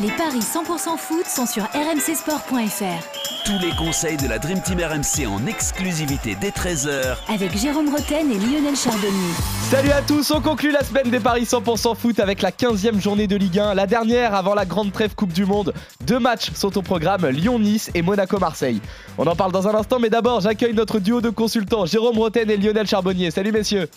Les 0.00 0.10
paris 0.12 0.38
100% 0.38 0.96
foot 0.96 1.26
sont 1.26 1.44
sur 1.44 1.64
rmcsport.fr. 1.64 3.44
Tous 3.44 3.58
les 3.60 3.74
conseils 3.74 4.16
de 4.16 4.28
la 4.28 4.38
Dream 4.38 4.62
Team 4.62 4.78
RMC 4.78 5.26
en 5.26 5.44
exclusivité 5.44 6.36
dès 6.40 6.50
13h 6.50 7.16
Avec 7.34 7.58
Jérôme 7.58 7.88
Roten 7.88 8.30
et 8.30 8.38
Lionel 8.38 8.76
Charbonnier. 8.76 9.32
Salut 9.62 9.90
à 9.90 10.00
tous, 10.00 10.30
on 10.30 10.40
conclut 10.40 10.70
la 10.70 10.84
semaine 10.84 11.10
des 11.10 11.18
paris 11.18 11.42
100% 11.42 11.96
foot 11.96 12.20
avec 12.20 12.42
la 12.42 12.52
15e 12.52 13.00
journée 13.00 13.26
de 13.26 13.34
Ligue 13.34 13.58
1, 13.58 13.74
la 13.74 13.88
dernière 13.88 14.36
avant 14.36 14.54
la 14.54 14.66
grande 14.66 14.92
trêve 14.92 15.16
Coupe 15.16 15.32
du 15.32 15.44
Monde. 15.44 15.74
Deux 16.06 16.20
matchs 16.20 16.52
sont 16.52 16.78
au 16.78 16.82
programme, 16.82 17.26
Lyon-Nice 17.26 17.90
et 17.94 18.02
Monaco-Marseille. 18.02 18.80
On 19.18 19.26
en 19.26 19.34
parle 19.34 19.50
dans 19.50 19.66
un 19.66 19.74
instant, 19.74 19.98
mais 19.98 20.10
d'abord 20.10 20.42
j'accueille 20.42 20.74
notre 20.74 21.00
duo 21.00 21.20
de 21.20 21.30
consultants, 21.30 21.86
Jérôme 21.86 22.18
Roten 22.18 22.48
et 22.48 22.56
Lionel 22.56 22.86
Charbonnier. 22.86 23.32
Salut 23.32 23.50
messieurs 23.50 23.88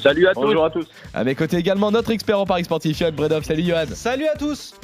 Salut 0.00 0.28
à 0.28 0.34
tous. 0.34 0.40
Bonjour 0.42 0.64
à 0.64 0.70
tous. 0.70 0.86
À 1.12 1.24
mes 1.24 1.34
côtés 1.34 1.56
également 1.56 1.90
notre 1.90 2.12
expert 2.12 2.38
en 2.38 2.46
paris 2.46 2.64
sportif, 2.64 2.96
Johan 2.96 3.10
Bredov. 3.10 3.42
Salut 3.42 3.64
Johan 3.64 3.86
Salut 3.92 4.28
à 4.28 4.36
tous 4.36 4.74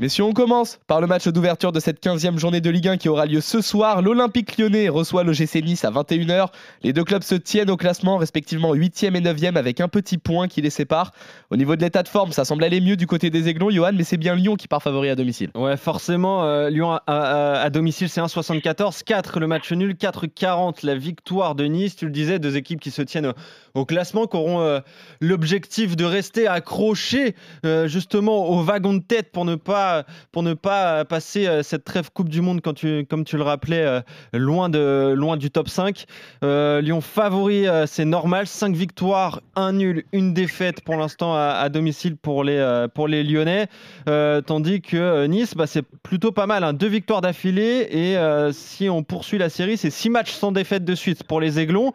Messieurs, 0.00 0.24
on 0.24 0.32
commence 0.32 0.80
par 0.86 1.02
le 1.02 1.06
match 1.06 1.28
d'ouverture 1.28 1.72
de 1.72 1.78
cette 1.78 2.02
15e 2.02 2.38
journée 2.38 2.62
de 2.62 2.70
Ligue 2.70 2.88
1 2.88 2.96
qui 2.96 3.10
aura 3.10 3.26
lieu 3.26 3.42
ce 3.42 3.60
soir. 3.60 4.00
L'Olympique 4.00 4.56
lyonnais 4.56 4.88
reçoit 4.88 5.24
l'OGC 5.24 5.56
Nice 5.62 5.84
à 5.84 5.90
21h. 5.90 6.46
Les 6.82 6.94
deux 6.94 7.04
clubs 7.04 7.22
se 7.22 7.34
tiennent 7.34 7.68
au 7.68 7.76
classement, 7.76 8.16
respectivement 8.16 8.74
8e 8.74 9.14
et 9.14 9.20
9e, 9.20 9.58
avec 9.58 9.78
un 9.78 9.88
petit 9.88 10.16
point 10.16 10.48
qui 10.48 10.62
les 10.62 10.70
sépare. 10.70 11.12
Au 11.50 11.56
niveau 11.58 11.76
de 11.76 11.82
l'état 11.82 12.02
de 12.02 12.08
forme, 12.08 12.32
ça 12.32 12.46
semble 12.46 12.64
aller 12.64 12.80
mieux 12.80 12.96
du 12.96 13.06
côté 13.06 13.28
des 13.28 13.48
Aiglons, 13.48 13.68
Johan, 13.68 13.90
mais 13.94 14.04
c'est 14.04 14.16
bien 14.16 14.34
Lyon 14.34 14.56
qui 14.56 14.68
part 14.68 14.82
favori 14.82 15.10
à 15.10 15.16
domicile. 15.16 15.50
Ouais, 15.54 15.76
forcément, 15.76 16.44
euh, 16.44 16.70
Lyon 16.70 16.98
à, 17.06 17.68
domicile, 17.68 18.08
c'est 18.08 18.22
1,74. 18.22 19.02
4 19.04 19.38
le 19.38 19.48
match 19.48 19.70
nul, 19.70 19.92
4,40 19.92 20.86
la 20.86 20.94
victoire 20.94 21.54
de 21.54 21.64
Nice. 21.64 21.94
Tu 21.94 22.06
le 22.06 22.10
disais, 22.10 22.38
deux 22.38 22.56
équipes 22.56 22.80
qui 22.80 22.90
se 22.90 23.02
tiennent 23.02 23.34
au, 23.74 23.84
classement, 23.84 24.26
qui 24.26 24.38
auront 24.38 24.62
euh, 24.62 24.80
l'objectif 25.20 25.94
de 25.94 26.06
rester 26.06 26.46
accrochés 26.46 27.34
euh, 27.66 27.86
justement 27.86 28.48
au 28.48 28.62
wagon 28.62 28.94
de 28.94 29.02
tête 29.02 29.30
pour 29.30 29.44
ne 29.44 29.56
pas, 29.56 29.89
pour 30.32 30.42
ne 30.42 30.54
pas 30.54 31.04
passer 31.04 31.46
euh, 31.46 31.62
cette 31.62 31.84
trêve 31.84 32.10
Coupe 32.12 32.28
du 32.28 32.40
Monde, 32.40 32.60
comme 32.60 32.74
tu 32.74 33.36
le 33.36 33.42
rappelais, 33.42 33.84
euh, 33.84 34.00
loin, 34.32 35.36
du 35.36 35.50
top 35.50 35.68
5. 35.68 36.04
Euh, 36.44 36.80
Lyon 36.80 37.00
favori, 37.00 37.66
c'est 37.86 38.04
normal. 38.04 38.46
5 38.46 38.74
victoires, 38.74 39.40
1 39.56 39.72
nul, 39.72 40.04
une 40.12 40.34
défaite 40.34 40.82
pour 40.82 40.96
l'instant 40.96 41.34
à, 41.34 41.68
domicile 41.68 42.16
pour 42.16 42.44
les, 42.44 43.22
Lyonnais. 43.24 43.68
Tandis 44.06 44.80
que 44.80 45.26
Nice, 45.26 45.54
bah, 45.54 45.66
c'est 45.66 45.84
plutôt 46.02 46.32
pas 46.32 46.46
mal. 46.46 46.64
hein. 46.64 46.72
Deux 46.72 46.88
victoires 46.88 47.20
d'affilée. 47.20 47.88
Et 47.90 48.16
si 48.52 48.88
on 48.88 49.02
poursuit 49.02 49.38
la 49.38 49.48
série, 49.48 49.76
c'est 49.76 49.90
six 49.90 50.10
matchs 50.10 50.32
sans 50.32 50.52
défaite 50.52 50.84
de 50.84 50.94
suite 50.94 51.24
pour 51.24 51.40
les 51.40 51.58
Aiglons. 51.58 51.92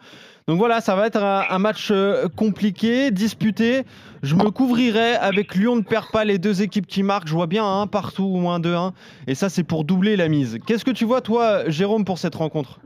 Donc 0.48 0.58
voilà, 0.58 0.80
ça 0.80 0.94
va 0.94 1.08
être 1.08 1.20
un, 1.20 1.58
match 1.58 1.90
euh, 1.90 2.28
compliqué, 2.28 3.10
disputé. 3.10 3.82
Je 4.22 4.36
me 4.36 4.50
couvrirai 4.50 5.14
avec 5.14 5.56
Lyon 5.56 5.74
ne 5.74 5.80
perd 5.80 6.12
pas 6.12 6.24
les 6.24 6.38
deux 6.38 6.62
équipes 6.62 6.86
qui 6.86 7.02
marquent. 7.02 7.26
Je 7.26 7.34
vois 7.34 7.48
bien 7.48 7.64
un 7.64 7.88
partout 7.88 8.30
ou 8.32 8.48
un 8.48 8.60
2-1. 8.60 8.92
Et 9.26 9.34
ça, 9.34 9.48
c'est 9.48 9.64
pour 9.64 9.82
doubler 9.82 10.14
la 10.14 10.28
mise. 10.28 10.60
Qu'est-ce 10.64 10.84
que 10.84 10.92
tu 10.92 11.04
vois, 11.04 11.20
toi, 11.20 11.68
Jérôme, 11.68 12.04
pour 12.04 12.18
cette 12.18 12.36
rencontre? 12.36 12.78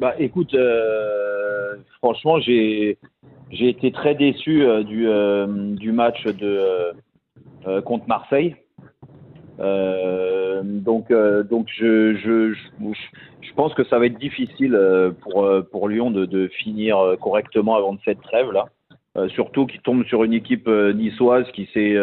Bah 0.00 0.14
écoute, 0.18 0.52
euh, 0.54 1.76
franchement, 1.98 2.40
j'ai 2.40 2.98
été 3.52 3.92
très 3.92 4.16
déçu 4.16 4.64
euh, 4.64 4.82
du, 4.82 5.92
match 5.92 6.26
contre 7.84 8.08
Marseille. 8.08 8.56
Donc 10.64 11.10
euh, 11.10 11.42
donc 11.42 11.68
je, 11.76 12.14
je, 12.16 12.52
je, 12.54 12.92
je 13.42 13.52
pense 13.54 13.74
que 13.74 13.84
ça 13.84 13.98
va 13.98 14.06
être 14.06 14.18
difficile 14.18 14.74
euh, 14.74 15.10
pour, 15.10 15.44
euh, 15.44 15.62
pour 15.62 15.88
Lyon 15.88 16.10
de, 16.10 16.26
de 16.26 16.48
finir 16.48 16.96
correctement 17.20 17.76
avant 17.76 17.94
de 17.94 18.00
cette 18.04 18.20
trêve 18.22 18.50
là. 18.52 18.66
Surtout 19.28 19.66
qu'il 19.66 19.80
tombe 19.80 20.04
sur 20.06 20.24
une 20.24 20.32
équipe 20.32 20.66
niçoise 20.68 21.46
qui 21.52 21.68
s'est 21.72 21.96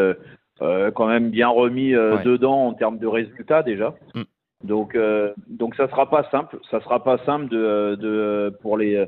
quand 0.59 1.08
même 1.08 1.30
bien 1.30 1.50
remis 1.50 1.95
Ouais. 1.95 2.23
dedans 2.23 2.68
en 2.68 2.73
termes 2.73 3.00
de 3.00 3.08
résultats 3.08 3.64
déjà. 3.64 3.94
Mm. 4.16 4.22
Donc 4.64 4.96
euh, 4.96 5.34
donc 5.50 5.75
ça 5.75 5.90
sera 5.90 6.09
pas 6.09 6.28
simple, 6.31 6.58
ça 6.69 6.80
sera 6.81 7.03
pas 7.03 7.18
simple 7.25 7.50
de, 7.50 7.96
de 7.96 8.56
pour 8.62 8.78
les 8.78 9.06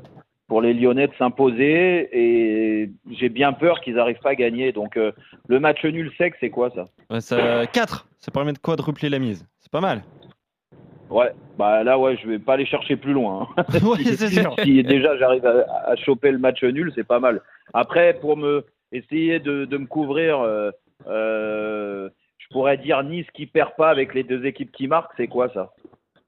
pour 0.48 0.60
les 0.60 0.74
Lyonnais 0.74 1.06
de 1.06 1.14
s'imposer 1.14 2.08
et 2.12 2.90
j'ai 3.10 3.28
bien 3.30 3.52
peur 3.54 3.80
qu'ils 3.80 3.94
n'arrivent 3.94 4.20
pas 4.22 4.30
à 4.30 4.34
gagner. 4.34 4.72
Donc 4.72 4.96
euh, 4.96 5.12
le 5.48 5.58
match 5.60 5.82
nul 5.84 6.12
sec, 6.18 6.34
c'est 6.40 6.50
quoi 6.50 6.70
ça? 6.74 6.84
Ouais, 7.08 7.20
ça, 7.20 7.66
4, 7.66 8.06
ça 8.18 8.30
permet 8.30 8.52
de 8.52 8.58
quadrupler 8.58 9.08
la 9.08 9.18
mise? 9.18 9.46
Pas 9.74 9.80
mal. 9.80 10.04
Ouais, 11.10 11.32
bah 11.58 11.82
là 11.82 11.98
ouais, 11.98 12.16
je 12.22 12.28
vais 12.28 12.38
pas 12.38 12.54
aller 12.54 12.64
chercher 12.64 12.94
plus 12.94 13.12
loin. 13.12 13.48
hein. 13.56 13.64
ouais, 13.84 14.04
c'est 14.04 14.28
sûr. 14.28 14.54
si 14.62 14.84
déjà 14.84 15.16
j'arrive 15.18 15.44
à, 15.44 15.90
à 15.90 15.96
choper 15.96 16.30
le 16.30 16.38
match 16.38 16.62
nul, 16.62 16.92
c'est 16.94 17.02
pas 17.02 17.18
mal. 17.18 17.40
Après, 17.72 18.14
pour 18.20 18.36
me 18.36 18.64
essayer 18.92 19.40
de, 19.40 19.64
de 19.64 19.76
me 19.76 19.86
couvrir, 19.86 20.38
euh, 20.38 20.70
euh, 21.08 22.08
je 22.38 22.46
pourrais 22.52 22.76
dire 22.76 23.02
Nice 23.02 23.26
qui 23.34 23.46
perd 23.46 23.74
pas 23.76 23.90
avec 23.90 24.14
les 24.14 24.22
deux 24.22 24.46
équipes 24.46 24.70
qui 24.70 24.86
marquent, 24.86 25.10
c'est 25.16 25.26
quoi 25.26 25.48
ça? 25.48 25.72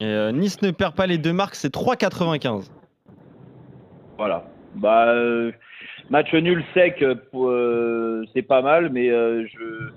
Et, 0.01 0.05
euh, 0.07 0.33
nice 0.33 0.61
ne 0.61 0.71
perd 0.71 0.93
pas 0.93 1.07
les 1.07 1.17
deux 1.17 1.31
marques, 1.31 1.55
c'est 1.55 1.73
3,95. 1.73 2.69
Voilà. 4.17 4.43
Bah 4.75 5.13
match 6.09 6.33
nul 6.33 6.65
sec, 6.73 7.01
c'est 8.33 8.41
pas 8.41 8.61
mal, 8.61 8.89
mais 8.89 9.07
je 9.07 9.89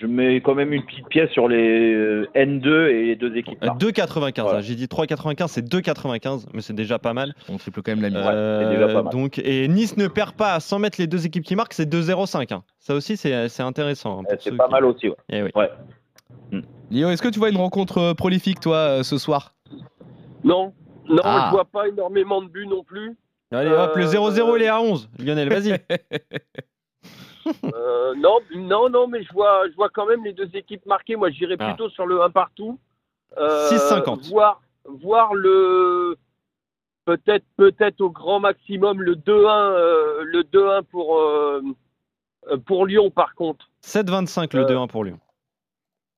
je 0.00 0.06
mets 0.06 0.36
quand 0.40 0.54
même 0.54 0.72
une 0.72 0.82
petite 0.84 1.06
pièce 1.08 1.30
sur 1.30 1.46
les 1.48 1.92
euh, 1.92 2.26
N2 2.34 2.88
et 2.88 3.06
les 3.06 3.16
deux 3.16 3.36
équipes. 3.36 3.58
Euh, 3.62 3.66
marquent. 3.66 3.80
2,95. 3.82 4.40
Voilà. 4.42 4.58
hein. 4.58 4.60
J'ai 4.62 4.74
dit 4.74 4.86
3,95, 4.86 5.48
c'est 5.48 5.64
2,95, 5.68 6.46
mais 6.54 6.62
c'est 6.62 6.72
déjà 6.72 6.98
pas 6.98 7.12
mal. 7.12 7.34
On 7.48 7.58
triple 7.58 7.82
quand 7.82 7.92
même 7.92 8.02
la 8.02 8.08
mise. 8.10 8.18
Euh, 8.24 9.02
donc, 9.10 9.38
et 9.38 9.68
Nice 9.68 9.96
ne 9.96 10.08
perd 10.08 10.32
pas 10.34 10.58
sans 10.60 10.78
mettre 10.78 11.00
les 11.00 11.06
deux 11.06 11.26
équipes 11.26 11.44
qui 11.44 11.56
marquent, 11.56 11.74
c'est 11.74 11.88
2,05. 11.88 12.52
hein. 12.54 12.62
Ça 12.78 12.94
aussi, 12.94 13.16
c'est 13.16 13.48
c'est 13.48 13.62
intéressant. 13.62 14.20
hein, 14.20 14.24
Eh, 14.32 14.36
c'est 14.40 14.56
pas 14.56 14.66
qui- 14.66 14.72
mal 14.72 14.84
aussi. 14.86 15.08
Ouais. 15.08 15.16
Eh 15.30 15.42
oui. 15.42 15.50
Ouais. 15.54 15.70
Lyon, 16.90 17.10
est-ce 17.10 17.22
que 17.22 17.28
tu 17.28 17.38
vois 17.38 17.50
une 17.50 17.56
rencontre 17.56 17.98
euh, 17.98 18.14
prolifique 18.14 18.58
toi 18.60 18.76
euh, 18.76 19.02
ce 19.04 19.16
soir? 19.18 19.54
Non, 20.42 20.72
non, 21.08 21.20
Ah. 21.22 21.46
je 21.50 21.54
vois 21.54 21.64
pas 21.66 21.86
énormément 21.88 22.42
de 22.42 22.48
buts 22.48 22.66
non 22.66 22.82
plus. 22.82 23.16
Allez, 23.52 23.70
hop, 23.70 23.94
le 23.96 24.04
Euh, 24.04 24.06
0-0, 24.06 24.56
il 24.56 24.62
est 24.62 24.68
à 24.68 24.80
11. 24.80 25.08
Lionel, 25.18 25.48
vas-y. 25.48 25.78
Euh, 27.74 28.14
non, 28.16 28.38
non, 28.54 28.88
non, 28.90 29.06
mais 29.06 29.22
je 29.22 29.32
vois, 29.32 29.68
je 29.70 29.74
vois 29.76 29.88
quand 29.88 30.06
même 30.06 30.24
les 30.24 30.32
deux 30.32 30.48
équipes 30.54 30.84
marquées. 30.86 31.16
Moi, 31.16 31.30
j'irais 31.30 31.56
Ah. 31.58 31.68
plutôt 31.68 31.88
sur 31.90 32.06
le 32.06 32.22
1 32.22 32.30
partout. 32.30 32.78
Euh, 33.38 33.68
6,50. 33.68 34.28
Voir, 34.28 34.60
voir 34.84 35.34
le 35.34 36.16
peut-être, 37.04 37.44
peut-être 37.56 38.00
au 38.00 38.10
grand 38.10 38.40
maximum 38.40 39.00
le 39.02 39.14
2-1, 39.16 39.72
euh, 39.72 40.22
le 40.24 40.42
2-1 40.44 40.82
pour 40.84 41.18
euh, 41.18 41.62
euh, 42.50 42.56
pour 42.58 42.86
Lyon 42.86 43.10
par 43.10 43.34
contre. 43.34 43.68
7-25 43.84 44.54
le 44.56 44.62
Euh, 44.62 44.66
2-1 44.66 44.88
pour 44.88 45.04
Lyon. 45.04 45.18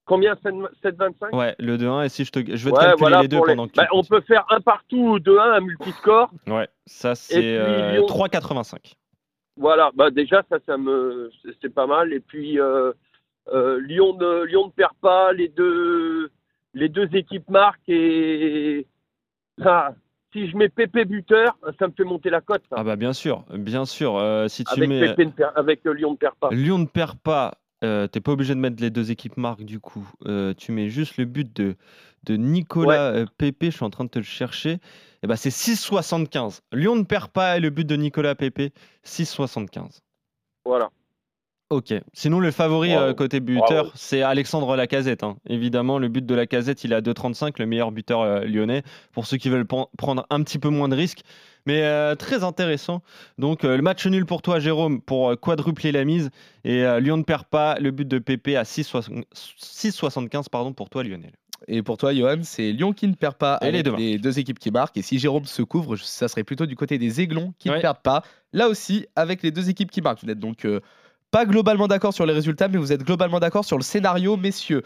Combien 0.04 0.34
7-25 0.34 1.34
Ouais, 1.36 1.54
le 1.58 1.76
2-1, 1.78 2.04
et 2.04 2.08
si 2.08 2.24
je 2.24 2.32
te. 2.32 2.40
Je 2.40 2.64
vais 2.64 2.70
te 2.72 2.76
Ouais, 2.76 2.82
calculer 2.82 2.96
voilà, 2.98 3.22
les 3.22 3.28
deux 3.28 3.36
pour 3.36 3.46
les- 3.46 3.52
pendant 3.54 3.68
que 3.68 3.72
tu. 3.72 3.80
Bah, 3.80 3.86
on 3.92 4.02
peut 4.02 4.20
faire 4.22 4.44
un 4.50 4.60
partout 4.60 4.96
ou 5.14 5.18
2-1, 5.20 5.52
un 5.52 5.60
multiscore. 5.60 6.30
Ouais, 6.48 6.68
ça 6.86 7.14
c'est 7.14 7.38
puis 7.38 7.56
euh, 7.56 7.92
Lyon. 7.92 8.06
3,85. 8.06 8.94
Voilà, 9.56 9.90
bah 9.94 10.10
déjà 10.10 10.42
ça, 10.48 10.58
ça 10.66 10.76
me, 10.78 11.30
c'est- 11.60 11.68
pas 11.68 11.86
mal. 11.86 12.12
Et 12.12 12.20
puis 12.20 12.58
euh, 12.58 12.92
euh, 13.52 13.80
Lyon 13.80 14.16
ne, 14.18 14.44
Lyon 14.44 14.66
ne 14.66 14.70
perd 14.72 14.94
pas, 15.00 15.32
les 15.32 15.48
deux, 15.48 16.30
les 16.74 16.88
deux 16.88 17.08
équipes 17.14 17.48
marquent 17.50 17.88
et 17.88 18.86
ah, 19.62 19.92
si 20.32 20.48
je 20.48 20.56
mets 20.56 20.70
Pépé 20.70 21.04
buteur, 21.04 21.56
ça 21.78 21.86
me 21.86 21.92
fait 21.92 22.04
monter 22.04 22.30
la 22.30 22.40
cote. 22.40 22.62
ça. 22.70 22.76
Ah 22.78 22.84
bah 22.84 22.96
bien 22.96 23.12
sûr, 23.12 23.44
bien 23.52 23.84
sûr. 23.84 24.16
euh, 24.16 24.48
si 24.48 24.64
tu 24.64 24.72
avec 24.72 24.88
mets. 24.88 25.00
Pépé 25.10 25.26
ne 25.26 25.30
perd- 25.32 25.52
avec 25.56 25.86
euh, 25.86 25.92
Lyon 25.92 26.12
ne 26.12 26.16
perd 26.16 26.34
pas. 26.36 26.50
Lyon 26.50 26.78
ne 26.78 26.86
perd 26.86 27.18
pas. 27.18 27.54
Euh, 27.82 28.06
T'es 28.06 28.20
pas 28.20 28.32
obligé 28.32 28.54
de 28.54 28.60
mettre 28.60 28.80
les 28.80 28.90
deux 28.90 29.10
équipes 29.10 29.36
marques 29.36 29.64
du 29.64 29.80
coup. 29.80 30.08
Euh, 30.26 30.54
tu 30.54 30.72
mets 30.72 30.88
juste 30.88 31.16
le 31.16 31.24
but 31.24 31.54
de, 31.54 31.76
de 32.24 32.36
Nicolas 32.36 33.12
euh, 33.12 33.26
Pepe. 33.38 33.64
Je 33.64 33.70
suis 33.70 33.84
en 33.84 33.90
train 33.90 34.04
de 34.04 34.10
te 34.10 34.18
le 34.18 34.24
chercher. 34.24 34.78
Et 35.22 35.26
ben 35.26 35.36
c'est 35.36 35.50
6,75. 35.50 36.60
Lyon 36.72 36.96
ne 36.96 37.02
perd 37.02 37.30
pas 37.30 37.56
et 37.56 37.60
le 37.60 37.70
but 37.70 37.86
de 37.86 37.96
Nicolas 37.96 38.34
Pepe 38.34 38.72
6,75. 39.04 40.00
Voilà. 40.64 40.90
Ok. 41.72 41.94
Sinon 42.12 42.38
le 42.38 42.50
favori 42.50 42.94
euh, 42.94 43.14
côté 43.14 43.40
buteur 43.40 43.92
c'est 43.94 44.20
Alexandre 44.20 44.76
Lacazette. 44.76 45.22
hein. 45.22 45.36
Évidemment 45.48 45.98
le 45.98 46.08
but 46.08 46.24
de 46.26 46.34
Lacazette 46.34 46.84
il 46.84 46.92
est 46.92 46.96
à 46.96 47.00
2,35, 47.00 47.54
le 47.58 47.64
meilleur 47.66 47.92
buteur 47.92 48.20
euh, 48.20 48.40
lyonnais. 48.44 48.82
Pour 49.12 49.26
ceux 49.26 49.38
qui 49.38 49.48
veulent 49.48 49.66
prendre 49.66 50.26
un 50.28 50.42
petit 50.42 50.58
peu 50.58 50.68
moins 50.68 50.88
de 50.88 50.96
risques. 50.96 51.22
Mais 51.64 51.82
euh, 51.84 52.14
très 52.14 52.44
intéressant. 52.44 53.02
Donc 53.38 53.64
euh, 53.64 53.76
le 53.76 53.82
match 53.82 54.06
nul 54.06 54.26
pour 54.26 54.42
toi 54.42 54.58
Jérôme 54.60 55.00
pour 55.00 55.30
euh, 55.30 55.36
quadrupler 55.36 55.92
la 55.92 56.04
mise. 56.04 56.28
Et 56.64 56.84
euh, 56.84 57.00
Lyon 57.00 57.16
ne 57.16 57.22
perd 57.22 57.44
pas 57.44 57.78
le 57.80 57.90
but 57.90 58.06
de 58.06 58.18
Pépé 58.18 58.56
à 58.56 58.64
6,60 58.64 59.22
6,75 59.34 60.50
pardon 60.50 60.72
pour 60.74 60.90
toi 60.90 61.02
Lionel. 61.02 61.32
Et 61.68 61.82
pour 61.82 61.96
toi, 61.96 62.12
Johan, 62.12 62.38
c'est 62.42 62.72
Lyon 62.72 62.92
qui 62.92 63.06
ne 63.06 63.14
perd 63.14 63.36
pas 63.36 63.58
Et 63.62 63.66
les 63.70 63.78
avec 63.78 63.84
deux 63.84 63.96
les 63.96 64.18
deux 64.18 64.38
équipes 64.40 64.58
qui 64.58 64.70
marquent. 64.72 64.96
Et 64.96 65.02
si 65.02 65.18
Jérôme 65.20 65.44
se 65.44 65.62
couvre, 65.62 65.96
ça 65.96 66.26
serait 66.26 66.42
plutôt 66.44 66.66
du 66.66 66.74
côté 66.74 66.98
des 66.98 67.20
Aiglons 67.20 67.54
qui 67.58 67.70
ne 67.70 67.78
perdent 67.80 68.02
pas. 68.02 68.24
Là 68.52 68.68
aussi, 68.68 69.06
avec 69.14 69.42
les 69.44 69.52
deux 69.52 69.70
équipes 69.70 69.90
qui 69.92 70.02
marquent. 70.02 70.20
Vous 70.22 70.26
n'êtes 70.26 70.40
donc 70.40 70.64
euh, 70.64 70.80
pas 71.32 71.44
globalement 71.46 71.88
d'accord 71.88 72.14
sur 72.14 72.26
les 72.26 72.32
résultats, 72.32 72.68
mais 72.68 72.78
vous 72.78 72.92
êtes 72.92 73.02
globalement 73.02 73.40
d'accord 73.40 73.64
sur 73.64 73.76
le 73.78 73.82
scénario, 73.82 74.36
messieurs. 74.36 74.82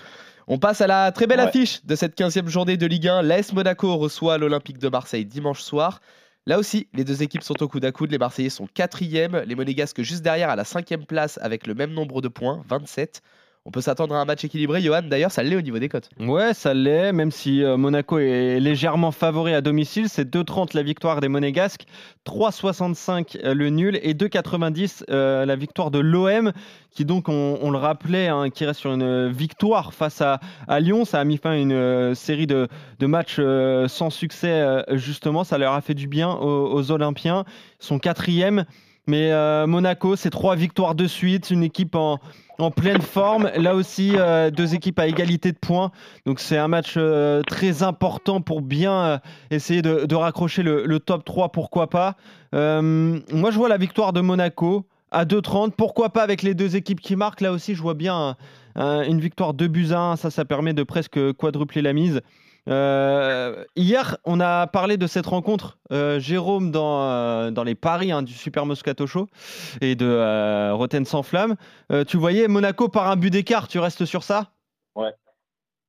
On 0.47 0.59
passe 0.59 0.81
à 0.81 0.87
la 0.87 1.11
très 1.13 1.27
belle 1.27 1.41
Ouais. 1.41 1.47
affiche 1.47 1.85
de 1.85 1.97
cette 1.97 2.17
15e 2.17 2.47
journée 2.49 2.77
de 2.77 2.87
Ligue 2.87 3.09
1. 3.09 3.21
L'AS 3.23 3.53
Monaco 3.53 3.97
reçoit 3.97 4.39
l'Olympique 4.39 4.79
de 4.79 4.89
Marseille 4.89 5.27
dimanche 5.27 5.61
soir. 5.61 6.01
Là 6.47 6.61
aussi, 6.61 6.87
les 6.95 7.03
deux 7.03 7.25
équipes 7.25 7.43
sont 7.43 7.61
au 7.61 7.67
coude 7.69 7.85
à 7.85 7.91
coude. 7.91 8.13
Les 8.13 8.19
Marseillais 8.19 8.49
sont 8.51 8.69
quatrième, 8.73 9.43
les 9.45 9.57
Monégasques 9.57 10.03
juste 10.03 10.23
derrière 10.23 10.49
à 10.49 10.55
la 10.57 10.63
cinquième 10.63 11.05
place 11.05 11.39
avec 11.43 11.67
le 11.67 11.75
même 11.75 11.91
nombre 11.93 12.23
de 12.23 12.29
points, 12.29 12.63
27. 12.69 13.23
On 13.67 13.73
peut 13.73 13.81
s'attendre 13.81 14.15
à 14.15 14.21
un 14.21 14.25
match 14.25 14.45
équilibré, 14.45 14.81
Johan. 14.81 15.03
D'ailleurs, 15.03 15.33
ça 15.33 15.43
l'est 15.43 15.57
au 15.57 15.61
niveau 15.61 15.81
des 15.81 15.89
cotes. 15.89 16.09
Ouais, 16.21 16.55
ça 16.55 16.73
l'est, 16.73 17.13
même 17.13 17.33
si 17.33 17.65
euh, 17.65 17.77
Monaco 17.77 18.21
est 18.21 18.61
légèrement 18.61 19.11
favori 19.11 19.55
à 19.55 19.61
domicile. 19.61 20.09
C'est 20.09 20.33
2,30 20.33 20.77
la 20.77 20.85
victoire 20.85 21.21
des 21.21 21.27
Monégasques, 21.27 21.85
3,65 22.27 23.39
euh, 23.43 23.55
le 23.55 23.71
nul 23.71 23.99
et 24.05 24.15
2,90 24.15 25.07
euh, 25.11 25.45
la 25.45 25.57
victoire 25.57 25.91
de 25.91 25.99
l'OM, 25.99 26.53
qui 26.93 27.05
donc, 27.05 27.29
on, 27.29 27.71
le 27.73 27.77
rappelait, 27.77 28.29
hein, 28.29 28.51
qui 28.51 28.65
reste 28.65 28.79
sur 28.79 28.93
une 28.93 29.33
victoire 29.33 29.93
face 29.93 30.23
à, 30.23 30.39
Lyon. 30.79 31.05
Ça 31.05 31.19
a 31.19 31.25
mis 31.25 31.37
fin 31.37 31.51
à 31.51 31.57
une 31.57 32.15
série 32.15 32.47
de, 32.47 32.69
matchs 33.01 33.41
sans 33.89 34.11
succès, 34.11 34.85
justement. 34.93 35.43
Ça 35.43 35.59
leur 35.59 35.75
a 35.75 35.81
fait 35.81 35.95
du 35.95 36.07
bien 36.07 36.31
aux, 36.31 36.73
aux 36.73 36.91
Olympiens. 36.93 37.45
Sont 37.81 37.99
quatrième. 37.99 38.65
Mais 39.07 39.31
Monaco, 39.67 40.17
c'est 40.17 40.31
trois 40.31 40.57
victoires 40.57 40.95
de 40.95 41.07
suite, 41.07 41.51
une 41.51 41.63
équipe 41.63 41.95
en, 41.95 42.19
pleine 42.75 43.03
forme. 43.03 43.51
Là 43.57 43.75
aussi, 43.75 44.13
euh, 44.17 44.51
deux 44.51 44.75
équipes 44.75 44.99
à 44.99 45.07
égalité 45.07 45.53
de 45.53 45.59
points. 45.59 45.91
Donc 46.25 46.41
c'est 46.41 46.57
un 46.57 46.69
match 46.69 46.95
euh, 46.97 47.43
très 47.43 47.83
important 47.83 48.41
pour 48.41 48.63
bien 48.63 48.93
euh, 48.93 49.19
essayer 49.51 49.83
de, 49.83 50.15
raccrocher 50.15 50.63
le, 50.63 50.99
top 50.99 51.25
3, 51.25 51.51
pourquoi 51.51 51.89
pas. 51.89 52.17
moi, 52.53 53.51
je 53.51 53.57
vois 53.57 53.69
la 53.69 53.79
victoire 53.79 54.13
de 54.13 54.21
Monaco 54.21 54.87
à 55.11 55.25
2,30. 55.25 55.73
Pourquoi 55.77 56.09
pas 56.09 56.23
avec 56.23 56.43
les 56.43 56.55
deux 56.55 56.75
équipes 56.77 57.01
qui 57.01 57.15
marquent 57.15 57.43
Là 57.43 57.53
aussi, 57.53 57.75
je 57.75 57.83
vois 57.83 57.95
bien 57.95 58.37
une 58.77 59.21
victoire 59.21 59.55
de 59.55 59.67
buts 59.67 59.93
1. 59.93 60.17
Ça, 60.17 60.31
ça 60.31 60.45
permet 60.45 60.73
de 60.73 60.83
presque 60.83 61.33
quadrupler 61.35 61.83
la 61.83 61.93
mise. 61.93 62.23
Euh, 62.69 63.65
hier, 63.77 64.17
on 64.25 64.41
a 64.41 64.67
parlé 64.67 64.97
de 64.97 65.07
cette 65.07 65.27
rencontre, 65.27 65.79
euh, 65.93 66.19
Jérôme, 66.19 66.71
dans, 66.71 67.03
euh, 67.03 67.51
dans 67.51 67.63
les 67.63 67.77
paris 67.77 68.11
hein, 68.11 68.23
du 68.23 68.33
Super 68.33 68.67
Moscato 68.67 69.07
Show 69.07 69.29
et 69.81 69.95
de 69.95 70.73
Roten 70.73 71.05
sans 71.05 71.23
flamme. 71.23 71.55
tu 72.09 72.17
voyais 72.17 72.49
Monaco 72.49 72.89
par 72.89 73.09
un 73.11 73.17
but 73.17 73.31
d'écart, 73.31 73.69
tu 73.69 73.79
restes 73.79 74.05
sur 74.05 74.23
ça? 74.23 74.51
Ouais. 74.95 75.11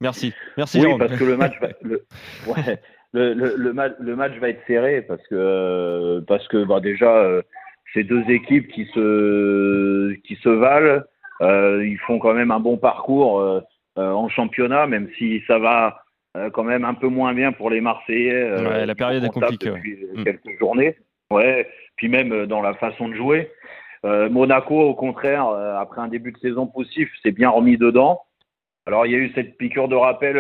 Merci. 0.01 0.33
Merci, 0.57 0.77
oui, 0.77 0.83
Jérôme. 0.83 0.99
parce 0.99 1.17
que 1.17 1.23
le 1.23 1.37
match, 1.37 1.59
va, 1.59 1.69
le, 1.81 2.05
ouais, 2.45 2.79
le, 3.13 3.33
le, 3.33 3.55
le, 3.99 4.15
match 4.15 4.33
va 4.39 4.49
être 4.49 4.61
serré 4.67 5.01
parce 5.01 5.25
que, 5.27 6.23
parce 6.27 6.47
que 6.49 6.63
bah, 6.63 6.79
déjà, 6.79 7.41
ces 7.93 8.03
deux 8.03 8.23
équipes 8.29 8.67
qui 8.67 8.85
se, 8.93 10.13
qui 10.27 10.35
se 10.35 10.49
valent, 10.49 11.01
ils 11.41 11.97
font 12.05 12.19
quand 12.19 12.35
même 12.35 12.51
un 12.51 12.59
bon 12.59 12.77
parcours 12.77 13.63
en 13.95 14.29
championnat, 14.29 14.85
même 14.85 15.09
si 15.17 15.41
ça 15.47 15.57
va 15.57 16.03
quand 16.53 16.63
même 16.63 16.85
un 16.85 16.93
peu 16.93 17.07
moins 17.07 17.33
bien 17.33 17.51
pour 17.51 17.69
les 17.69 17.81
Marseillais. 17.81 18.33
Euh, 18.33 18.85
la 18.85 18.95
période 18.95 19.23
est 19.23 19.29
compliquée. 19.29 19.69
Depuis 19.69 19.97
mm. 20.15 20.23
quelques 20.23 20.59
journées. 20.59 20.95
Ouais, 21.31 21.67
puis 21.97 22.07
même 22.07 22.31
euh, 22.31 22.45
dans 22.45 22.61
la 22.61 22.73
façon 22.75 23.07
de 23.09 23.15
jouer. 23.15 23.51
Monaco, 24.03 24.79
au 24.79 24.93
contraire, 24.93 25.49
après 25.49 25.99
un 25.99 26.07
début 26.07 26.31
de 26.31 26.37
saison 26.37 26.65
poussif, 26.65 27.09
s'est 27.23 27.33
bien 27.33 27.49
remis 27.49 27.77
dedans. 27.77 28.21
Alors 28.85 29.05
il 29.05 29.11
y 29.11 29.15
a 29.15 29.17
eu 29.17 29.33
cette 29.35 29.57
piqûre 29.57 29.89
de 29.89 29.95
rappel 29.95 30.37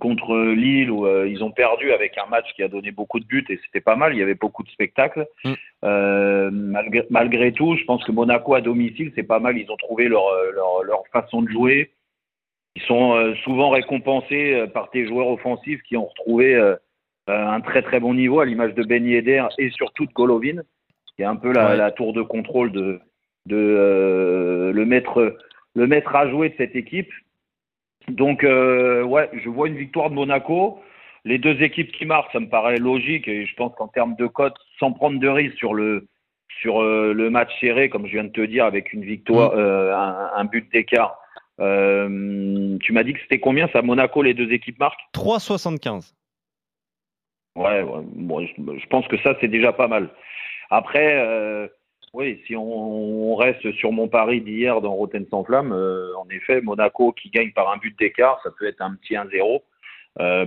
contre 0.00 0.36
Lille 0.52 0.90
où 0.90 1.08
ils 1.24 1.42
ont 1.42 1.50
perdu 1.50 1.92
avec 1.92 2.18
un 2.18 2.28
match 2.28 2.44
qui 2.54 2.62
a 2.62 2.68
donné 2.68 2.90
beaucoup 2.90 3.20
de 3.20 3.24
buts 3.24 3.46
et 3.48 3.58
c'était 3.64 3.80
pas 3.80 3.96
mal. 3.96 4.12
Il 4.12 4.18
y 4.18 4.22
avait 4.22 4.34
beaucoup 4.34 4.62
de 4.62 4.68
spectacles. 4.68 5.26
Mm. 5.44 6.50
malgré, 6.50 7.06
malgré, 7.08 7.52
tout, 7.52 7.74
je 7.76 7.84
pense 7.84 8.04
que 8.04 8.12
Monaco 8.12 8.52
à 8.52 8.60
domicile 8.60 9.12
c'est 9.14 9.22
pas 9.22 9.38
mal. 9.38 9.56
Ils 9.56 9.70
ont 9.70 9.78
trouvé 9.78 10.06
leur, 10.08 10.26
leur, 10.52 10.82
leur 10.82 11.06
façon 11.10 11.40
de 11.40 11.48
jouer. 11.48 11.90
Ils 12.76 12.82
sont 12.82 13.14
euh, 13.14 13.34
souvent 13.44 13.70
récompensés 13.70 14.54
euh, 14.54 14.66
par 14.66 14.90
tes 14.90 15.06
joueurs 15.06 15.28
offensifs 15.28 15.82
qui 15.82 15.96
ont 15.96 16.06
retrouvé 16.06 16.54
euh, 16.54 16.74
un 17.28 17.60
très 17.60 17.82
très 17.82 18.00
bon 18.00 18.14
niveau 18.14 18.40
à 18.40 18.44
l'image 18.44 18.74
de 18.74 18.82
Ben 18.82 19.06
Yedder 19.06 19.46
et 19.58 19.70
surtout 19.70 20.06
de 20.06 20.12
Golovin, 20.12 20.62
qui 21.14 21.22
est 21.22 21.26
un 21.26 21.36
peu 21.36 21.52
la, 21.52 21.90
tour 21.92 22.12
de 22.12 22.22
contrôle 22.22 22.72
de, 22.72 23.00
de 23.46 24.72
le, 24.74 24.84
maître, 24.84 25.36
le 25.74 25.86
maître 25.86 26.14
à 26.14 26.28
jouer 26.28 26.50
de 26.50 26.54
cette 26.58 26.76
équipe. 26.76 27.10
Donc, 28.08 28.42
ouais, 28.42 29.30
je 29.32 29.48
vois 29.48 29.68
une 29.68 29.76
victoire 29.76 30.10
de 30.10 30.16
Monaco. 30.16 30.82
Les 31.24 31.38
deux 31.38 31.62
équipes 31.62 31.92
qui 31.92 32.04
marquent, 32.04 32.32
ça 32.32 32.40
me 32.40 32.50
paraît 32.50 32.76
logique 32.76 33.26
et 33.26 33.46
je 33.46 33.54
pense 33.54 33.74
qu'en 33.76 33.88
termes 33.88 34.16
de 34.16 34.26
cote, 34.26 34.56
sans 34.78 34.92
prendre 34.92 35.18
de 35.18 35.28
risque 35.28 35.56
sur 35.56 35.72
le, 35.72 36.06
sur 36.60 36.82
le 36.82 37.30
match 37.30 37.58
serré, 37.58 37.88
comme 37.88 38.06
je 38.06 38.12
viens 38.12 38.24
de 38.24 38.32
te 38.32 38.42
dire, 38.42 38.66
avec 38.66 38.92
une 38.92 39.04
victoire, 39.04 39.56
mm. 39.56 40.36
un, 40.36 40.44
but 40.44 40.70
d'écart, 40.70 41.16
euh, 41.60 42.78
tu 42.80 42.92
m'as 42.92 43.04
dit 43.04 43.12
que 43.12 43.20
c'était 43.20 43.38
combien 43.38 43.68
ça 43.68 43.82
Monaco, 43.82 44.22
les 44.22 44.34
deux 44.34 44.50
équipes 44.52 44.78
marquent 44.78 45.00
3,75. 45.14 46.12
Ouais, 47.56 47.84
bon, 47.84 48.44
je, 48.44 48.86
pense 48.88 49.06
que 49.06 49.16
ça, 49.18 49.36
c'est 49.40 49.48
déjà 49.48 49.72
pas 49.72 49.86
mal. 49.86 50.10
Après, 50.70 51.14
euh, 51.16 51.68
oui, 52.12 52.40
si 52.46 52.56
on, 52.56 53.36
reste 53.36 53.70
sur 53.72 53.92
mon 53.92 54.08
pari 54.08 54.40
d'hier 54.40 54.80
dans 54.80 54.94
Rotten 54.94 55.24
sans 55.30 55.44
flamme, 55.44 55.72
euh, 55.72 56.08
en 56.16 56.28
effet, 56.30 56.60
Monaco 56.60 57.12
qui 57.12 57.30
gagne 57.30 57.52
par 57.52 57.70
un 57.70 57.76
but 57.76 57.96
d'écart, 57.98 58.40
ça 58.42 58.50
peut 58.58 58.66
être 58.66 58.80
un 58.80 58.96
petit 58.96 59.14
1-0 59.14 59.62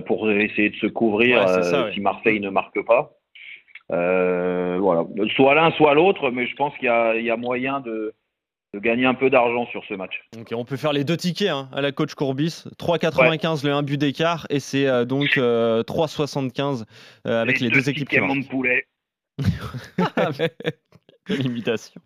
pour 0.06 0.30
essayer 0.30 0.70
de 0.70 0.76
se 0.76 0.86
couvrir 0.86 1.46
si 1.92 2.00
Marseille 2.00 2.40
ne 2.40 2.50
marque 2.50 2.82
pas. 2.84 3.12
voilà, 3.88 5.06
soit 5.34 5.54
l'un, 5.54 5.70
soit 5.72 5.94
l'autre, 5.94 6.30
mais 6.30 6.46
je 6.46 6.56
pense 6.56 6.74
qu'il 6.76 6.88
y, 6.88 7.24
y 7.24 7.30
a, 7.30 7.36
moyen 7.36 7.80
de, 7.80 8.14
de 8.74 8.80
gagner 8.80 9.06
un 9.06 9.14
peu 9.14 9.30
d'argent 9.30 9.66
sur 9.66 9.82
ce 9.84 9.94
match. 9.94 10.22
Ok, 10.38 10.48
on 10.52 10.64
peut 10.64 10.76
faire 10.76 10.92
les 10.92 11.04
deux 11.04 11.16
tickets 11.16 11.48
hein, 11.48 11.68
à 11.72 11.80
la 11.80 11.92
coach 11.92 12.14
Courbis. 12.14 12.64
3,95 12.78 13.64
le 13.64 13.72
1 13.72 13.82
but 13.82 13.96
d'écart 13.96 14.46
et 14.50 14.60
c'est 14.60 14.86
euh, 14.86 15.04
donc 15.04 15.36
3,75 15.36 16.82
euh, 16.82 16.84
euh, 17.26 17.42
avec 17.42 17.60
les, 17.60 17.70
deux, 17.70 17.88
équipes 17.88 18.08
qui 18.08 18.16
de 18.16 18.48
poulet. 18.48 18.86
Limitation. 21.28 22.00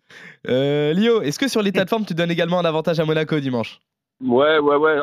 Lio, 0.45 1.21
est-ce 1.21 1.39
que 1.39 1.47
sur 1.47 1.61
l'état 1.61 1.83
de 1.85 1.89
forme, 1.89 2.05
tu 2.05 2.13
donnes 2.13 2.31
également 2.31 2.59
un 2.59 2.65
avantage 2.65 2.99
à 2.99 3.05
Monaco 3.05 3.39
dimanche? 3.39 3.79
Ouais, 4.21 4.59
ouais, 4.59 4.75
ouais. 4.75 4.99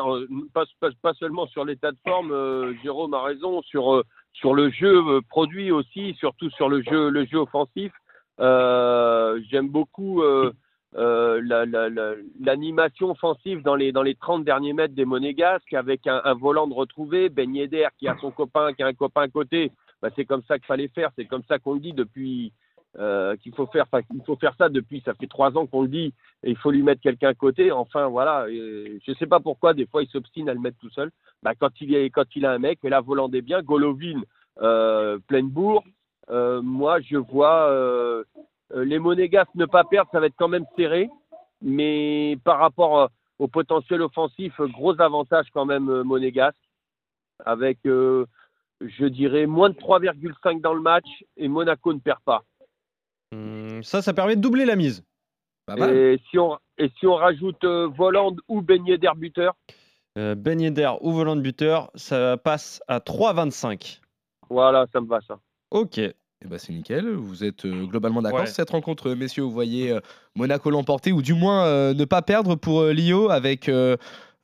Pas, 0.53 0.63
pas, 1.01 1.13
seulement 1.13 1.45
sur 1.47 1.65
l'état 1.65 1.91
de 1.91 1.97
forme, 2.07 2.75
Jérôme 2.83 3.13
a 3.13 3.23
raison, 3.23 3.61
sur, 3.63 4.03
sur 4.33 4.53
le 4.53 4.71
jeu 4.71 5.21
produit 5.29 5.71
aussi, 5.71 6.15
surtout 6.19 6.49
sur 6.51 6.69
le 6.69 6.81
jeu, 6.83 7.09
le 7.09 7.25
jeu 7.25 7.39
offensif. 7.39 7.91
J'aime 8.39 9.69
beaucoup 9.69 10.23
euh, 10.97 11.41
l'animation 12.39 13.11
offensive 13.11 13.61
dans 13.61 13.75
les, 13.75 13.91
dans 13.91 14.03
les 14.03 14.15
30 14.15 14.43
derniers 14.43 14.73
mètres 14.73 14.93
des 14.93 15.05
Monégasques 15.05 15.73
avec 15.73 16.05
un, 16.07 16.33
volant 16.33 16.67
de 16.67 16.73
retrouvé, 16.73 17.29
Ben 17.29 17.55
Yedder 17.55 17.87
qui 17.97 18.07
a 18.07 18.17
son 18.19 18.31
copain, 18.31 18.73
qui 18.73 18.83
a 18.83 18.87
un 18.87 18.93
copain 18.93 19.21
à 19.21 19.27
côté. 19.27 19.71
Bah, 20.01 20.09
c'est 20.15 20.25
comme 20.25 20.43
ça 20.47 20.57
qu'il 20.57 20.65
fallait 20.65 20.89
faire, 20.89 21.11
c'est 21.15 21.25
comme 21.25 21.43
ça 21.47 21.59
qu'on 21.59 21.75
le 21.75 21.79
dit 21.79 21.93
depuis 21.93 22.51
euh, 22.99 23.37
qu'il 23.37 23.53
faut 23.53 23.67
faire. 23.67 23.85
Il 24.13 24.23
faut 24.25 24.35
faire 24.35 24.55
ça 24.57 24.67
depuis, 24.67 25.01
ça 25.05 25.13
fait 25.13 25.27
trois 25.27 25.57
ans 25.57 25.65
qu'on 25.65 25.83
le 25.83 25.87
dit, 25.87 26.13
et 26.43 26.49
il 26.49 26.57
faut 26.57 26.71
lui 26.71 26.83
mettre 26.83 27.01
quelqu'un 27.01 27.29
à 27.29 27.33
côté. 27.33 27.71
Enfin 27.71 28.07
voilà, 28.07 28.47
je 28.49 29.13
sais 29.17 29.27
pas 29.27 29.39
pourquoi 29.39 29.73
des 29.73 29.85
fois 29.85 30.03
il 30.03 30.09
s'obstine 30.09 30.49
à 30.49 30.53
le 30.53 30.59
mettre 30.59 30.77
tout 30.79 30.89
seul. 30.89 31.11
Bah, 31.43 31.53
quand 31.57 31.71
il 31.79 31.95
est, 31.95 32.09
quand 32.09 32.35
il 32.35 32.45
a 32.45 32.51
un 32.51 32.59
mec, 32.59 32.79
et 32.83 32.89
là 32.89 32.99
Voland 32.99 33.31
est 33.31 33.41
bien, 33.41 33.61
Golovin, 33.61 34.21
euh, 34.61 35.19
pleine 35.27 35.49
bourre. 35.49 35.83
Euh, 36.29 36.61
moi 36.61 36.99
je 37.01 37.17
vois 37.17 37.69
euh, 37.69 38.23
les 38.75 38.99
Monégasques 38.99 39.55
ne 39.55 39.65
pas 39.65 39.83
perdre, 39.83 40.09
ça 40.11 40.19
va 40.19 40.27
être 40.27 40.35
quand 40.37 40.47
même 40.47 40.65
serré. 40.75 41.09
Mais 41.61 42.37
par 42.43 42.59
rapport 42.59 42.99
euh, 42.99 43.07
au 43.39 43.47
potentiel 43.47 44.01
offensif, 44.01 44.53
euh, 44.59 44.67
gros 44.67 44.99
avantage 44.99 45.47
quand 45.53 45.65
même 45.65 46.03
Monégasque. 46.03 46.57
Avec, 47.43 47.79
je 47.83 49.05
dirais, 49.05 49.47
moins 49.47 49.71
de 49.71 49.75
3,5 49.75 50.61
dans 50.61 50.75
le 50.75 50.81
match 50.81 51.07
et 51.37 51.47
Monaco 51.47 51.91
ne 51.91 51.97
perd 51.97 52.19
pas. 52.23 52.43
Hmm, 53.31 53.81
ça, 53.81 54.03
ça 54.03 54.13
permet 54.13 54.35
de 54.35 54.41
doubler 54.41 54.65
la 54.65 54.75
mise. 54.75 55.03
Et 55.79 56.19
si 56.29 56.37
on, 56.37 56.59
et 56.77 56.91
si 56.99 57.07
on 57.07 57.15
rajoute 57.15 57.65
Voland 57.65 58.35
ou 58.47 58.61
Beignet 58.61 58.99
d'air 58.99 59.15
buteur 59.15 59.55
euh, 60.17 60.35
d'air 60.35 61.03
ou 61.03 61.13
Voland 61.13 61.37
buteur, 61.37 61.89
ça 61.95 62.37
passe 62.37 62.81
à 62.87 62.99
3,25. 62.99 64.01
Voilà, 64.49 64.85
ça 64.91 64.99
me 64.99 65.07
va 65.07 65.21
ça. 65.21 65.39
Ok. 65.71 65.99
Eh 66.43 66.47
ben, 66.47 66.57
c'est 66.57 66.73
nickel, 66.73 67.07
vous 67.11 67.43
êtes 67.43 67.65
euh, 67.65 67.85
globalement 67.85 68.21
d'accord. 68.21 68.47
Cette 68.47 68.71
rencontre, 68.71 69.11
messieurs, 69.13 69.43
vous 69.43 69.51
voyez 69.51 69.91
euh, 69.91 69.99
Monaco 70.35 70.71
l'emporter 70.71 71.11
ou 71.11 71.21
du 71.21 71.35
moins 71.35 71.65
euh, 71.65 71.93
ne 71.93 72.03
pas 72.03 72.23
perdre 72.23 72.55
pour 72.55 72.85
Lio 72.85 73.29
avec 73.29 73.69
euh, 73.69 73.95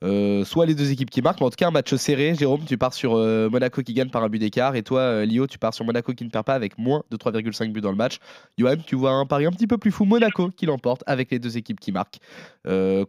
soit 0.01 0.65
les 0.65 0.75
deux 0.75 0.91
équipes 0.91 1.09
qui 1.09 1.21
marquent, 1.21 1.39
mais 1.39 1.47
en 1.47 1.49
tout 1.49 1.55
cas 1.55 1.67
un 1.67 1.71
match 1.71 1.93
serré. 1.95 2.35
Jérôme, 2.35 2.63
tu 2.65 2.77
pars 2.77 2.93
sur 2.93 3.15
euh, 3.15 3.49
Monaco 3.49 3.81
qui 3.81 3.93
gagne 3.93 4.09
par 4.09 4.23
un 4.23 4.29
but 4.29 4.39
d'écart, 4.39 4.75
et 4.75 4.83
toi, 4.83 4.99
euh, 4.99 5.25
Lio, 5.25 5.47
tu 5.47 5.57
pars 5.57 5.73
sur 5.73 5.85
Monaco 5.85 6.13
qui 6.13 6.23
ne 6.23 6.29
perd 6.29 6.45
pas 6.45 6.53
avec 6.53 6.77
moins 6.77 7.03
de 7.09 7.17
3,5 7.17 7.71
buts 7.71 7.81
dans 7.81 7.91
le 7.91 7.97
match. 7.97 8.19
Johan, 8.57 8.75
tu 8.85 8.95
vois 8.95 9.11
un 9.11 9.25
pari 9.25 9.45
un 9.45 9.51
petit 9.51 9.67
peu 9.67 9.77
plus 9.77 9.91
fou, 9.91 10.05
Monaco 10.05 10.49
qui 10.55 10.65
l'emporte 10.65 11.03
avec 11.07 11.31
les 11.31 11.39
deux 11.39 11.57
équipes 11.57 11.79
qui 11.79 11.91
marquent. 11.91 12.19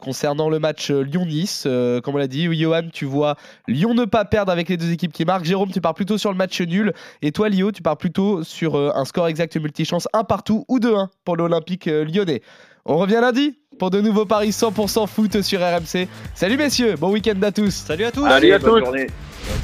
concernant 0.00 0.48
le 0.48 0.58
match 0.58 0.90
Lyon-Nice, 0.90 1.66
comme 2.02 2.14
on 2.14 2.18
l'a 2.18 2.28
dit, 2.28 2.48
Johan, 2.58 2.88
tu 2.92 3.04
vois 3.04 3.36
Lyon 3.66 3.94
ne 3.94 4.04
pas 4.04 4.24
perdre 4.24 4.52
avec 4.52 4.68
les 4.68 4.76
deux 4.76 4.92
équipes 4.92 5.12
qui 5.12 5.24
marquent. 5.24 5.44
Jérôme, 5.44 5.70
tu 5.70 5.80
pars 5.80 5.94
plutôt 5.94 6.18
sur 6.18 6.30
le 6.30 6.36
match 6.36 6.60
nul, 6.60 6.92
et 7.22 7.32
toi, 7.32 7.48
Lio, 7.48 7.72
tu 7.72 7.82
pars 7.82 7.96
plutôt 7.96 8.42
sur 8.42 8.76
un 8.76 9.04
score 9.04 9.28
exact 9.28 9.56
multichance, 9.56 10.08
un 10.12 10.24
partout 10.24 10.64
ou 10.68 10.78
2-1 10.78 11.08
pour 11.24 11.36
l'Olympique 11.36 11.86
lyonnais. 11.86 12.42
On 12.84 12.96
revient 12.96 13.18
lundi 13.20 13.58
pour 13.78 13.90
de 13.90 14.00
nouveaux 14.00 14.26
paris 14.26 14.50
100% 14.50 15.06
foot 15.06 15.42
sur 15.42 15.60
RMC. 15.60 16.08
Salut 16.34 16.56
messieurs, 16.56 16.96
bon 16.96 17.10
week-end 17.10 17.40
à 17.42 17.52
tous. 17.52 17.74
Salut 17.74 18.04
à 18.04 18.10
tous. 18.10 18.26
Salut 18.26 18.52
à 18.52 18.58
tous. 18.58 18.66
Bonne 18.66 18.84
journée. 18.84 19.06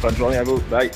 Bonne 0.00 0.16
journée 0.16 0.36
à 0.36 0.44
vous. 0.44 0.62
Bye. 0.70 0.90